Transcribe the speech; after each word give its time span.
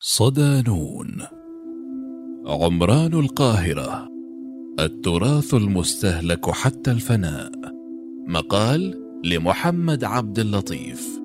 صدانون. 0.00 1.22
عمران 2.46 3.14
القاهرة 3.14 4.08
التراث 4.80 5.54
المستهلك 5.54 6.50
حتى 6.50 6.90
الفناء. 6.90 7.52
مقال 8.28 9.02
لمحمد 9.24 10.04
عبد 10.04 10.38
اللطيف. 10.38 11.20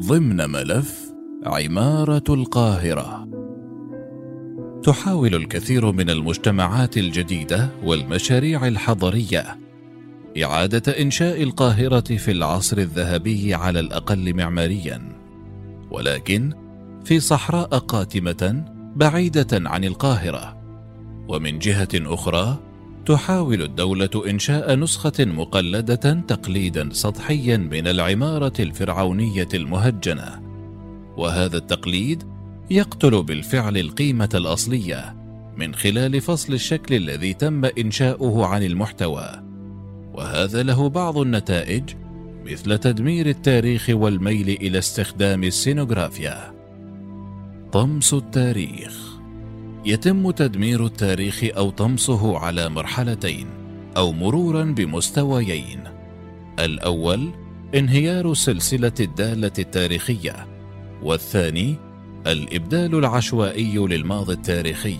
ضمن 0.00 0.50
ملف 0.50 1.12
عمارة 1.46 2.24
القاهرة. 2.28 3.28
تحاول 4.82 5.34
الكثير 5.34 5.92
من 5.92 6.10
المجتمعات 6.10 6.96
الجديدة 6.96 7.68
والمشاريع 7.84 8.66
الحضرية 8.66 9.58
إعادة 10.42 11.02
إنشاء 11.02 11.42
القاهرة 11.42 12.16
في 12.16 12.30
العصر 12.30 12.78
الذهبي 12.78 13.54
على 13.54 13.80
الأقل 13.80 14.34
معماريا. 14.34 15.02
ولكن 15.90 16.67
في 17.08 17.20
صحراء 17.20 17.68
قاتمة 17.68 18.64
بعيدة 18.96 19.46
عن 19.52 19.84
القاهرة 19.84 20.56
ومن 21.28 21.58
جهة 21.58 21.88
أخرى 21.94 22.58
تحاول 23.06 23.62
الدولة 23.62 24.10
إنشاء 24.26 24.76
نسخة 24.76 25.24
مقلدة 25.24 26.20
تقليدا 26.28 26.88
سطحيا 26.92 27.56
من 27.56 27.86
العمارة 27.88 28.52
الفرعونية 28.60 29.48
المهجنة 29.54 30.42
وهذا 31.16 31.56
التقليد 31.56 32.22
يقتل 32.70 33.22
بالفعل 33.22 33.76
القيمة 33.76 34.30
الأصلية 34.34 35.16
من 35.56 35.74
خلال 35.74 36.20
فصل 36.20 36.52
الشكل 36.52 36.94
الذي 36.94 37.34
تم 37.34 37.64
إنشاؤه 37.64 38.46
عن 38.46 38.62
المحتوى 38.62 39.42
وهذا 40.14 40.62
له 40.62 40.88
بعض 40.88 41.18
النتائج 41.18 41.84
مثل 42.44 42.78
تدمير 42.78 43.28
التاريخ 43.28 43.86
والميل 43.90 44.48
إلى 44.48 44.78
استخدام 44.78 45.44
السينوغرافيا. 45.44 46.57
طمس 47.72 48.14
التاريخ. 48.14 49.18
يتم 49.84 50.30
تدمير 50.30 50.86
التاريخ 50.86 51.44
أو 51.56 51.70
طمسه 51.70 52.38
على 52.38 52.68
مرحلتين 52.68 53.46
أو 53.96 54.12
مرورا 54.12 54.64
بمستويين. 54.64 55.80
الأول 56.58 57.30
انهيار 57.74 58.34
سلسلة 58.34 58.92
الدالة 59.00 59.52
التاريخية. 59.58 60.46
والثاني 61.02 61.76
الإبدال 62.26 62.94
العشوائي 62.94 63.78
للماضي 63.78 64.32
التاريخي. 64.32 64.98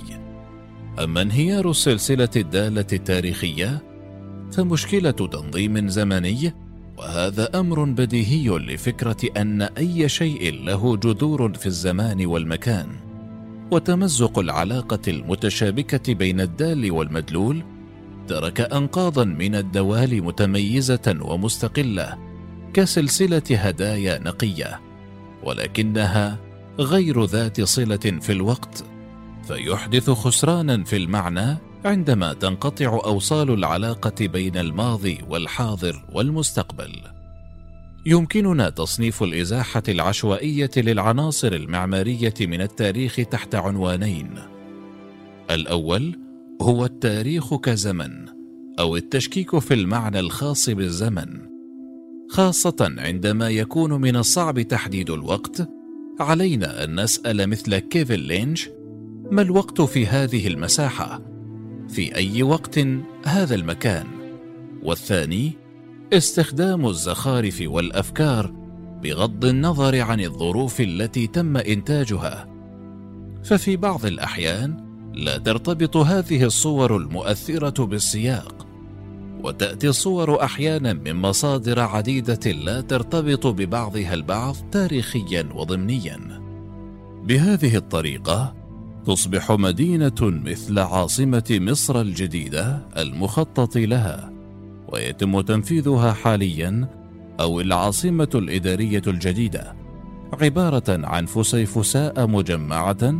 أما 1.05 1.23
انهيار 1.23 1.71
السلسله 1.71 2.31
الدالة 2.37 2.87
التاريخية 2.93 3.83
فمشكلة 4.53 5.11
تنظيم 5.11 5.89
زمني 5.89 6.53
وهذا 6.99 7.61
أمر 7.61 7.85
بديهي 7.85 8.49
لفكرة 8.49 9.17
أن 9.37 9.63
أي 9.63 10.09
شيء 10.09 10.65
له 10.65 10.97
جذور 10.97 11.55
في 11.55 11.67
الزمان 11.67 12.27
والمكان 12.27 12.89
وتمزق 13.71 14.39
العلاقة 14.39 15.01
المتشابكة 15.09 16.15
بين 16.15 16.41
الدال 16.41 16.91
والمدلول 16.91 17.63
ترك 18.29 18.61
انقاضا 18.61 19.25
من 19.25 19.55
الدوال 19.55 20.25
متميزة 20.25 21.19
ومستقلة 21.21 22.19
كسلسلة 22.75 23.43
هدايا 23.51 24.19
نقية 24.19 24.81
ولكنها 25.43 26.39
غير 26.79 27.25
ذات 27.25 27.61
صلة 27.61 27.97
في 27.97 28.33
الوقت 28.33 28.85
فيحدث 29.49 30.11
خسرانا 30.11 30.85
في 30.85 30.97
المعنى 30.97 31.57
عندما 31.85 32.33
تنقطع 32.33 33.01
أوصال 33.05 33.51
العلاقة 33.51 34.27
بين 34.27 34.57
الماضي 34.57 35.19
والحاضر 35.29 36.05
والمستقبل. 36.13 36.93
يمكننا 38.07 38.71
تصنيف 38.71 39.23
الإزاحة 39.23 39.83
العشوائية 39.89 40.71
للعناصر 40.77 41.53
المعمارية 41.53 42.35
من 42.41 42.61
التاريخ 42.61 43.17
تحت 43.31 43.55
عنوانين. 43.55 44.31
الأول 45.51 46.19
هو 46.63 46.85
التاريخ 46.85 47.55
كزمن 47.55 48.27
أو 48.79 48.97
التشكيك 48.97 49.59
في 49.59 49.75
المعنى 49.75 50.21
الخاص 50.21 50.71
بالزمن. 50.71 51.41
خاصة 52.31 52.95
عندما 52.99 53.51
يكون 53.51 53.93
من 53.93 54.17
الصعب 54.17 54.61
تحديد 54.61 55.11
الوقت 55.11 55.69
علينا 56.21 56.85
أن 56.85 57.01
نسأل 57.01 57.47
مثل 57.47 57.79
كيفن 57.79 58.15
لينش 58.15 58.69
ما 59.31 59.43
الوقت 59.43 59.81
في 59.81 60.07
هذه 60.07 60.49
المساحة؟ 60.49 61.38
في 61.89 62.17
أي 62.17 62.43
وقت 62.43 62.79
هذا 63.25 63.55
المكان. 63.55 64.07
والثاني 64.83 65.53
استخدام 66.13 66.87
الزخارف 66.87 67.63
والأفكار 67.67 68.53
بغض 69.03 69.45
النظر 69.45 70.01
عن 70.01 70.21
الظروف 70.21 70.81
التي 70.81 71.27
تم 71.27 71.57
إنتاجها. 71.57 72.49
ففي 73.45 73.77
بعض 73.77 74.07
الأحيان 74.07 74.89
لا 75.15 75.39
ترتبط 75.39 75.97
هذه 75.97 76.45
الصور 76.45 76.97
المؤثرة 76.97 77.87
بالسياق 77.87 78.67
وتأتي 79.43 79.89
الصور 79.89 80.45
أحيانا 80.45 80.93
من 80.93 81.17
مصادر 81.17 81.81
عديدة 81.81 82.51
لا 82.53 82.81
ترتبط 82.81 83.47
ببعضها 83.47 84.15
البعض 84.15 84.57
تاريخيا 84.73 85.49
وضمنيا. 85.55 86.43
بهذه 87.25 87.77
الطريقة 87.77 88.55
تصبح 89.09 89.53
مدينة 89.53 90.21
مثل 90.21 90.79
عاصمة 90.79 91.59
مصر 91.61 92.01
الجديدة 92.01 92.87
المخطط 92.97 93.77
لها 93.77 94.33
ويتم 94.89 95.41
تنفيذها 95.41 96.13
حاليا 96.13 96.89
أو 97.41 97.61
العاصمة 97.61 98.29
الإدارية 98.35 99.03
الجديدة 99.07 99.75
عبارة 100.41 101.07
عن 101.07 101.27
فسيفساء 101.27 102.27
مجمعة 102.27 103.15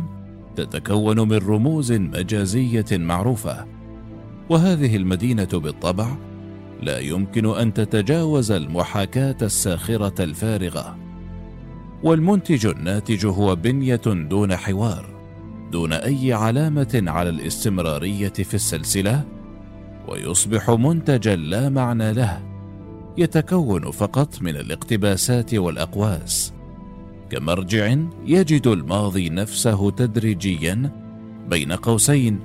تتكون 0.55 1.19
من 1.19 1.37
رموز 1.37 1.91
مجازية 1.91 2.85
معروفة. 2.91 3.65
وهذه 4.49 4.95
المدينة 4.95 5.49
بالطبع 5.53 6.17
لا 6.81 6.99
يمكن 6.99 7.45
أن 7.45 7.73
تتجاوز 7.73 8.51
المحاكاة 8.51 9.37
الساخرة 9.41 10.23
الفارغة. 10.23 10.97
والمنتج 12.03 12.65
الناتج 12.65 13.25
هو 13.25 13.55
بنية 13.55 14.01
دون 14.05 14.55
حوار. 14.55 15.18
دون 15.71 15.93
أي 15.93 16.33
علامة 16.33 17.03
على 17.07 17.29
الاستمرارية 17.29 18.29
في 18.29 18.53
السلسلة 18.53 19.23
ويصبح 20.07 20.69
منتجا 20.69 21.35
لا 21.35 21.69
معنى 21.69 22.13
له 22.13 22.41
يتكون 23.17 23.91
فقط 23.91 24.41
من 24.41 24.55
الاقتباسات 24.55 25.53
والأقواس. 25.53 26.53
كمرجع 27.29 27.95
يجد 28.25 28.67
الماضي 28.67 29.29
نفسه 29.29 29.91
تدريجيا 29.91 30.91
بين 31.49 31.71
قوسين 31.71 32.39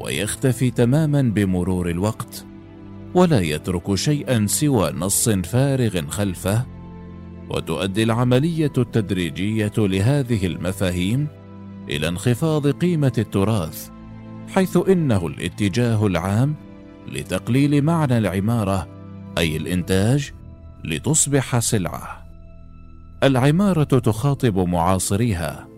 ويختفي 0.00 0.70
تماما 0.70 1.22
بمرور 1.22 1.90
الوقت 1.90 2.44
ولا 3.14 3.40
يترك 3.40 3.94
شيئا 3.94 4.46
سوى 4.46 4.92
نص 4.92 5.28
فارغ 5.28 6.06
خلفه 6.08 6.66
وتؤدي 7.50 8.02
العملية 8.02 8.72
التدريجية 8.78 9.72
لهذه 9.78 10.46
المفاهيم 10.46 11.28
إلى 11.90 12.08
انخفاض 12.08 12.66
قيمة 12.66 13.12
التراث 13.18 13.90
حيث 14.48 14.78
إنه 14.88 15.26
الاتجاه 15.26 16.06
العام 16.06 16.54
لتقليل 17.12 17.82
معنى 17.82 18.18
العمارة 18.18 18.88
أي 19.38 19.56
الإنتاج 19.56 20.32
لتصبح 20.84 21.58
سلعة. 21.58 22.26
العمارة 23.22 23.84
تخاطب 23.84 24.58
معاصريها. 24.58 25.68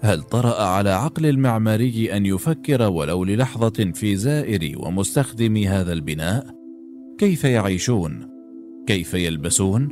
هل 0.00 0.22
طرأ 0.22 0.62
على 0.62 0.90
عقل 0.90 1.26
المعماري 1.26 2.16
أن 2.16 2.26
يفكر 2.26 2.82
ولو 2.82 3.24
للحظة 3.24 3.92
في 3.94 4.16
زائر 4.16 4.74
ومستخدم 4.78 5.56
هذا 5.56 5.92
البناء؟ 5.92 6.46
كيف 7.18 7.44
يعيشون؟ 7.44 8.28
كيف 8.86 9.14
يلبسون؟ 9.14 9.88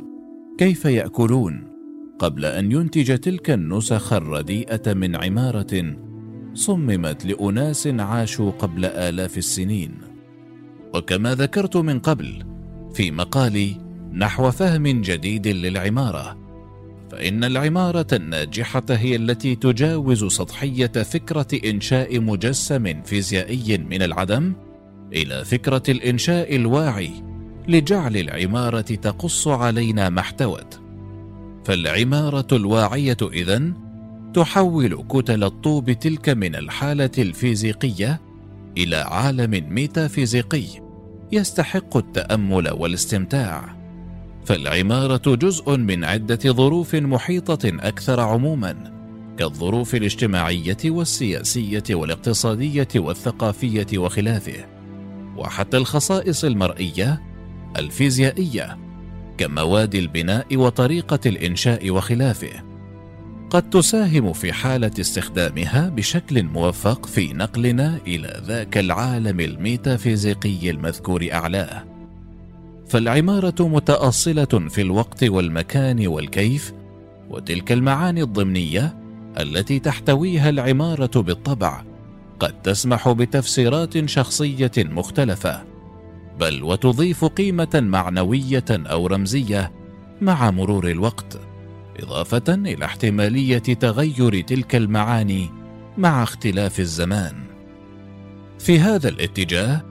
كيف 0.57 0.85
يأكلون؟ 0.85 1.76
قبل 2.19 2.45
أن 2.45 2.71
ينتج 2.71 3.17
تلك 3.17 3.49
النسخ 3.49 4.13
الرديئة 4.13 4.93
من 4.93 5.15
عمارة 5.15 5.97
صممت 6.53 7.25
لأناس 7.25 7.87
عاشوا 7.87 8.51
قبل 8.51 8.85
آلاف 8.85 9.37
السنين. 9.37 9.97
وكما 10.93 11.35
ذكرت 11.35 11.77
من 11.77 11.99
قبل 11.99 12.43
في 12.93 13.11
مقالي 13.11 13.75
نحو 14.13 14.51
فهم 14.51 14.87
جديد 15.01 15.47
للعمارة 15.47 16.37
فإن 17.11 17.43
العمارة 17.43 18.07
الناجحة 18.13 18.83
هي 18.89 19.15
التي 19.15 19.55
تجاوز 19.55 20.25
سطحية 20.25 20.87
فكرة 20.87 21.47
إنشاء 21.65 22.19
مجسم 22.19 23.01
فيزيائي 23.03 23.77
من 23.77 24.01
العدم 24.01 24.53
إلى 25.13 25.45
فكرة 25.45 25.83
الإنشاء 25.89 26.55
الواعي 26.55 27.11
لجعل 27.67 28.17
العمارة 28.17 28.81
تقص 28.81 29.47
علينا 29.47 30.09
ما 30.09 30.19
احتوت. 30.19 30.86
فالعمارة 31.67 32.47
الواعية 32.51 33.17
إذن 33.21 33.73
تحول 34.33 35.05
كتل 35.09 35.43
الطوب 35.43 35.91
تلك 35.91 36.29
من 36.29 36.55
الحالة 36.55 37.11
الفيزيقية 37.17 38.21
إلى 38.77 38.95
عالم 38.95 39.73
ميتافيزيقي 39.73 40.65
يستحق 41.31 41.97
التأمل 41.97 42.69
والاستمتاع. 42.69 43.77
فالعمارة 44.45 45.35
جزء 45.35 45.77
من 45.77 46.03
عدة 46.03 46.39
ظروف 46.45 46.95
محيطة 46.95 47.59
أكثر 47.65 48.19
عموما 48.19 48.93
كالظروف 49.39 49.95
الاجتماعية 49.95 50.77
والسياسية 50.85 51.83
والاقتصادية 51.91 52.87
والثقافية 52.95 53.97
وخلافه 53.97 54.65
وحتى 55.37 55.77
الخصائص 55.77 56.43
المرئية 56.45 57.21
الفيزيائية 57.77 58.86
كمواد 59.37 59.95
البناء 59.95 60.57
وطريقة 60.57 61.19
الإنشاء 61.25 61.91
وخلافه. 61.91 62.63
قد 63.49 63.69
تساهم 63.69 64.33
في 64.33 64.53
حالة 64.53 64.91
استخدامها 64.99 65.89
بشكل 65.89 66.43
موفق 66.43 67.05
في 67.05 67.33
نقلنا 67.33 67.99
إلى 68.07 68.41
ذاك 68.45 68.77
العالم 68.77 69.39
الميتافيزيقي 69.39 70.69
المذكور 70.69 71.27
أعلاه. 71.33 71.83
فالعمارة 72.87 73.67
متأصلة 73.67 74.69
في 74.69 74.81
الوقت 74.81 75.23
والمكان 75.23 76.07
والكيف 76.07 76.73
وتلك 77.29 77.71
المعاني 77.71 78.23
الضمنية 78.23 78.97
التي 79.39 79.79
تحتويها 79.79 80.49
العمارة 80.49 81.21
بالطبع 81.21 81.83
قد 82.39 82.61
تسمح 82.61 83.09
بتفسيرات 83.09 84.09
شخصية 84.09 84.71
مختلفة. 84.77 85.76
بل 86.39 86.63
وتضيف 86.63 87.25
قيمة 87.25 87.69
معنوية 87.73 88.65
أو 88.69 89.07
رمزية 89.07 89.71
مع 90.21 90.51
مرور 90.51 90.91
الوقت 90.91 91.39
إضافة 91.99 92.43
إلى 92.49 92.85
احتمالية 92.85 93.57
تغير 93.57 94.41
تلك 94.41 94.75
المعاني 94.75 95.49
مع 95.97 96.23
اختلاف 96.23 96.79
الزمان. 96.79 97.33
في 98.59 98.79
هذا 98.79 99.09
الاتجاه 99.09 99.81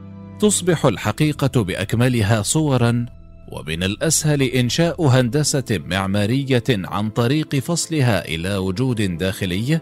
تصبح 0.41 0.87
الحقيقة 0.87 1.63
بأكملها 1.63 2.43
صورا 2.43 3.07
ومن 3.53 3.83
الأسهل 3.83 4.43
إنشاء 4.43 5.07
هندسة 5.07 5.81
معمارية 5.87 6.65
عن 6.69 7.11
طريق 7.11 7.57
فصلها 7.57 8.25
إلى 8.25 8.57
وجود 8.57 9.19
داخلي 9.19 9.81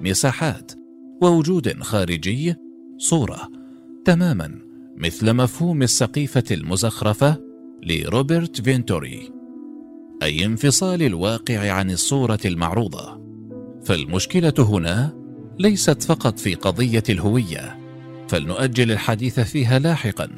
مساحات 0.00 0.72
ووجود 1.22 1.82
خارجي 1.82 2.54
صورة 2.98 3.48
تماما. 4.04 4.63
مثل 4.96 5.32
مفهوم 5.32 5.82
السقيفة 5.82 6.44
المزخرفة 6.50 7.36
لروبرت 7.82 8.60
فينتوري. 8.60 9.30
أي 10.22 10.44
انفصال 10.44 11.02
الواقع 11.02 11.70
عن 11.72 11.90
الصورة 11.90 12.38
المعروضة. 12.44 13.20
فالمشكلة 13.84 14.54
هنا 14.58 15.14
ليست 15.58 16.02
فقط 16.02 16.38
في 16.38 16.54
قضية 16.54 17.02
الهوية 17.08 17.78
فلنؤجل 18.28 18.92
الحديث 18.92 19.40
فيها 19.40 19.78
لاحقا. 19.78 20.28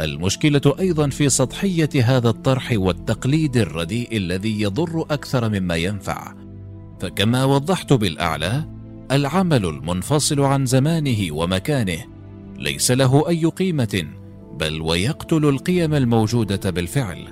المشكلة 0.00 0.74
أيضا 0.78 1.08
في 1.08 1.28
سطحية 1.28 1.90
هذا 1.94 2.28
الطرح 2.28 2.72
والتقليد 2.76 3.56
الرديء 3.56 4.16
الذي 4.16 4.60
يضر 4.60 5.02
أكثر 5.10 5.48
مما 5.48 5.76
ينفع. 5.76 6.34
فكما 7.00 7.44
وضحت 7.44 7.92
بالأعلى 7.92 8.64
العمل 9.12 9.66
المنفصل 9.66 10.40
عن 10.40 10.66
زمانه 10.66 11.28
ومكانه 11.32 12.13
ليس 12.56 12.90
له 12.90 13.28
أي 13.28 13.44
قيمة 13.44 14.06
بل 14.58 14.80
ويقتل 14.80 15.44
القيم 15.48 15.94
الموجودة 15.94 16.70
بالفعل. 16.70 17.24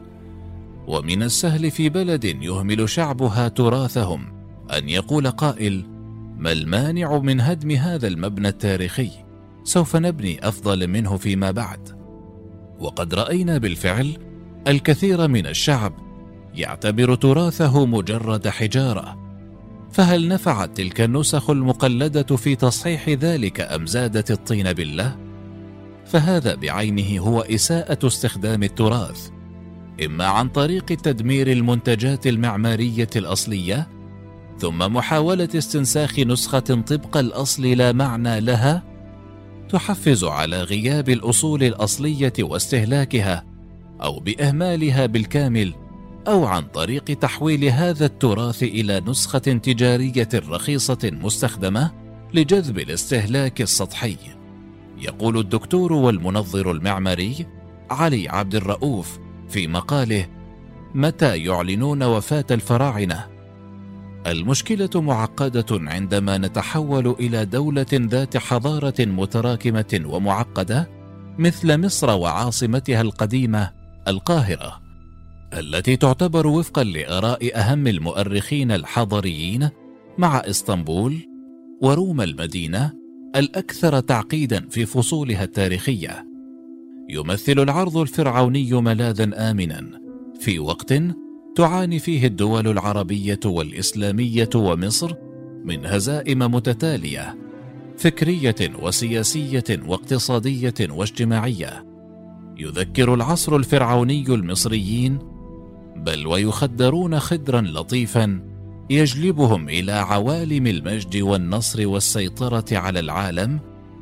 ومن 0.86 1.22
السهل 1.22 1.70
في 1.70 1.88
بلد 1.88 2.24
يهمل 2.24 2.88
شعبها 2.88 3.48
تراثهم 3.48 4.32
أن 4.78 4.88
يقول 4.88 5.30
قائل 5.30 5.84
ما 6.38 6.52
المانع 6.52 7.18
من 7.18 7.40
هدم 7.40 7.70
هذا 7.70 8.08
المبنى 8.08 8.48
التاريخي؟ 8.48 9.10
سوف 9.64 9.96
نبني 9.96 10.48
أفضل 10.48 10.86
منه 10.86 11.16
فيما 11.16 11.50
بعد. 11.50 11.88
وقد 12.78 13.14
رأينا 13.14 13.58
بالفعل 13.58 14.16
الكثير 14.68 15.28
من 15.28 15.46
الشعب 15.46 15.92
يعتبر 16.54 17.14
تراثه 17.14 17.86
مجرد 17.86 18.48
حجارة 18.48 19.21
فهل 19.92 20.28
نفعت 20.28 20.76
تلك 20.76 21.00
النسخ 21.00 21.50
المقلدة 21.50 22.36
في 22.36 22.56
تصحيح 22.56 23.08
ذلك 23.08 23.60
أم 23.60 23.86
زادت 23.86 24.30
الطين 24.30 24.72
بالله؟ 24.72 25.16
فهذا 26.06 26.54
بعينه 26.54 27.20
هو 27.20 27.40
إساءة 27.40 28.06
استخدام 28.06 28.62
التراث 28.62 29.28
إما 30.04 30.24
عن 30.24 30.48
طريق 30.48 30.84
تدمير 30.84 31.52
المنتجات 31.52 32.26
المعمارية 32.26 33.10
الأصلية 33.16 33.88
ثم 34.58 34.78
محاولة 34.78 35.48
استنساخ 35.54 36.18
نسخة 36.18 36.58
طبق 36.60 37.16
الأصل 37.16 37.62
لا 37.66 37.92
معنى 37.92 38.40
لها 38.40 38.82
تحفز 39.68 40.24
على 40.24 40.62
غياب 40.62 41.08
الأصول 41.08 41.62
الأصلية 41.62 42.32
واستهلاكها 42.40 43.44
أو 44.02 44.20
بإهمالها 44.20 45.06
بالكامل 45.06 45.74
أو 46.28 46.44
عن 46.44 46.62
طريق 46.62 47.04
تحويل 47.04 47.64
هذا 47.64 48.06
التراث 48.06 48.62
إلى 48.62 49.02
نسخة 49.06 49.38
تجارية 49.38 50.28
رخيصة 50.34 51.10
مستخدمة 51.22 51.90
لجذب 52.34 52.78
الاستهلاك 52.78 53.60
السطحي. 53.60 54.16
يقول 54.98 55.38
الدكتور 55.38 55.92
والمنظر 55.92 56.70
المعماري 56.70 57.46
علي 57.90 58.28
عبد 58.28 58.54
الرؤوف 58.54 59.18
في 59.48 59.66
مقاله 59.66 60.26
متى 60.94 61.38
يعلنون 61.38 62.02
وفاة 62.02 62.46
الفراعنة؟ 62.50 63.26
المشكلة 64.26 64.90
معقدة 64.94 65.66
عندما 65.70 66.38
نتحول 66.38 67.06
إلى 67.20 67.44
دولة 67.44 67.86
ذات 67.92 68.36
حضارة 68.36 68.94
متراكمة 69.00 70.00
ومعقدة 70.04 70.90
مثل 71.38 71.80
مصر 71.80 72.10
وعاصمتها 72.10 73.00
القديمة 73.00 73.70
القاهرة. 74.08 74.81
التي 75.58 75.96
تعتبر 75.96 76.46
وفقا 76.46 76.84
لآراء 76.84 77.58
أهم 77.58 77.86
المؤرخين 77.86 78.72
الحضريين 78.72 79.68
مع 80.18 80.38
إسطنبول 80.38 81.18
وروما 81.82 82.24
المدينة 82.24 82.92
الأكثر 83.36 84.00
تعقيدا 84.00 84.68
في 84.70 84.86
فصولها 84.86 85.44
التاريخية. 85.44 86.26
يمثل 87.08 87.58
العرض 87.58 87.96
الفرعوني 87.96 88.72
ملاذا 88.72 89.50
امنا 89.50 90.00
في 90.40 90.58
وقت 90.58 90.94
تعاني 91.56 91.98
فيه 91.98 92.26
الدول 92.26 92.68
العربية 92.68 93.40
والإسلامية 93.44 94.50
ومصر 94.54 95.14
من 95.64 95.86
هزائم 95.86 96.38
متتالية 96.38 97.38
فكرية 97.96 98.54
وسياسية 98.82 99.64
واقتصادية 99.86 100.74
واجتماعية. 100.80 101.86
يذكر 102.58 103.14
العصر 103.14 103.56
الفرعوني 103.56 104.24
المصريين 104.28 105.31
بل 105.96 106.26
ويخدرون 106.26 107.18
خدرا 107.20 107.60
لطيفا 107.60 108.40
يجلبهم 108.90 109.68
إلى 109.68 109.92
عوالم 109.92 110.66
المجد 110.66 111.16
والنصر 111.16 111.88
والسيطرة 111.88 112.64
على 112.72 113.00
العالم 113.00 113.60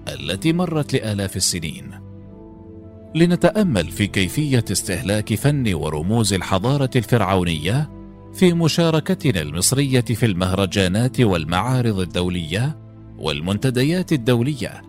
التي 0.08 0.52
مرت 0.52 0.94
لآلاف 0.94 1.36
السنين. 1.36 1.90
لنتأمل 3.14 3.86
في 3.86 4.06
كيفية 4.06 4.64
استهلاك 4.72 5.34
فن 5.34 5.74
ورموز 5.74 6.32
الحضارة 6.32 6.90
الفرعونية 6.96 7.90
في 8.34 8.52
مشاركتنا 8.52 9.40
المصرية 9.40 10.00
في 10.00 10.26
المهرجانات 10.26 11.20
والمعارض 11.20 11.98
الدولية 11.98 12.78
والمنتديات 13.18 14.12
الدولية. 14.12 14.82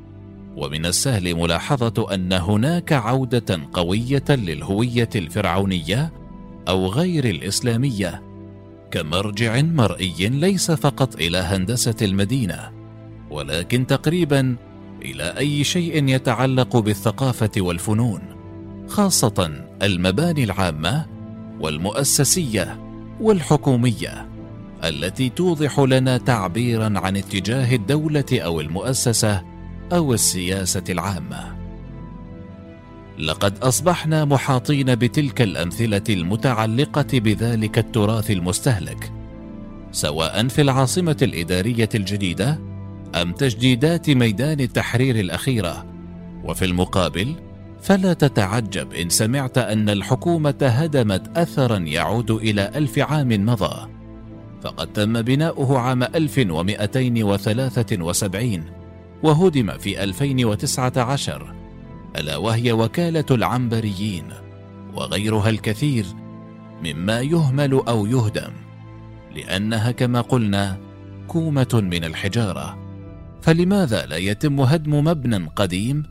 ومن 0.58 0.86
السهل 0.86 1.36
ملاحظة 1.36 2.14
أن 2.14 2.34
هناك 2.34 2.94
عودة 2.94 3.60
قوية 3.74 4.24
للهوية 4.30 5.10
الفرعونية 5.16 6.12
أو 6.68 6.88
غير 6.88 7.26
الإسلامية 7.26 8.22
كمرجع 8.92 9.62
مرئي 9.62 10.30
ليس 10.30 10.72
فقط 10.72 11.16
إلى 11.16 11.38
هندسة 11.38 11.96
المدينة 12.02 12.72
ولكن 13.30 13.88
تقريبا 13.88 14.56
إلى 15.02 15.24
أي 15.24 15.64
شيء 15.64 16.08
يتعلق 16.08 16.78
بالثقافة 16.78 17.52
والفنون 17.58 18.22
خاصة 18.88 19.52
المباني 19.82 20.44
العامة 20.44 21.06
والمؤسسية 21.60 22.80
والحكومية 23.20 24.30
التي 24.84 25.30
توضح 25.30 25.80
لنا 25.80 26.18
تعبيرا 26.18 27.00
عن 27.00 27.18
اتجاه 27.18 27.76
الدولة 27.76 28.26
أو 28.34 28.62
المؤسسة 28.62 29.44
أو 29.94 30.14
السياسة 30.14 30.84
العامة. 30.90 31.61
لقد 33.22 33.58
أصبحنا 33.58 34.26
محاطين 34.26 34.96
بتلك 34.96 35.42
الأمثلة 35.42 36.04
المتعلقة 36.10 37.20
بذلك 37.20 37.78
التراث 37.78 38.32
المستهلك 38.32 39.12
سواء 39.92 40.48
في 40.48 40.62
العاصمة 40.62 41.18
الإدارية 41.22 41.90
الجديدة 41.96 42.60
أم 43.16 43.32
تجديدات 43.32 44.10
ميدان 44.10 44.60
التحرير 44.60 45.20
الأخيرة 45.20 45.86
وفي 46.44 46.66
المقابل 46.66 47.36
فلا 47.82 48.14
تتعجب 48.14 48.94
إن 48.94 49.10
سمعت 49.10 49.58
أن 49.58 49.90
الحكومة 49.90 50.56
هدمت 50.62 51.38
اثرا 51.38 51.78
يعود 51.78 52.32
إلى 52.32 52.72
ألف 52.76 53.00
عام 53.00 53.46
مضى 53.46 53.90
فقد 54.62 54.94
تم 54.94 55.22
بناؤه 55.22 55.80
عام 55.80 56.04
1273 56.04 58.64
وهدم 59.24 59.78
في 59.78 60.04
2019 60.04 61.61
ألا 62.16 62.38
وهي 62.38 62.72
وكالة 62.72 63.26
العنبريين 63.32 64.26
وغيرها 64.94 65.50
الكثير 65.50 66.06
مما 66.84 67.22
يهمل 67.22 67.74
أو 67.74 68.06
يهدم 68.06 68.52
لأنها 69.36 69.92
كما 69.92 70.22
قلنا 70.22 70.92
محكومه 71.32 71.82
من 71.92 72.04
الحجارة. 72.04 72.78
فلماذا 73.42 74.06
لا 74.06 74.18
يتم 74.18 74.60
هدم 74.60 74.94
مبنى 74.94 75.50
قديم 75.56 76.04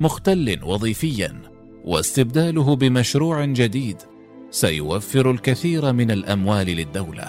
مختل 0.00 0.58
وظيفيا 0.62 1.42
واستبداله 1.84 2.76
بمشروع 2.76 3.44
جديد 3.44 3.96
سيوفر 4.50 5.30
الكثير 5.30 5.92
من 5.92 6.10
الأموال 6.10 6.66
للدولة؟ 6.66 7.28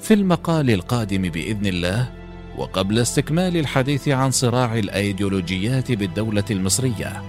في 0.00 0.14
المقال 0.14 0.70
القادم 0.70 1.22
بإذن 1.22 1.66
الله 1.66 2.12
وقبل 2.58 2.98
استكمال 2.98 3.56
الحديث 3.56 4.08
عن 4.08 4.30
صراع 4.30 4.78
الأيديولوجيات 4.78 5.92
بالدولة 5.92 6.44
المصرية 6.50 7.22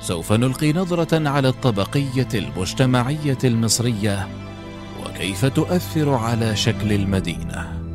سوف 0.00 0.32
نلقي 0.32 0.72
نظرة 0.72 1.28
على 1.28 1.48
الطبقية 1.48 2.28
المجتمعية 2.34 3.38
المصرية 3.44 4.28
وكيف 5.04 5.44
تؤثر 5.44 6.14
على 6.14 6.56
شكل 6.56 6.92
المدينة. 6.92 7.85